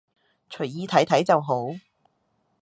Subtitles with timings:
[0.49, 1.75] 隨意睇睇就好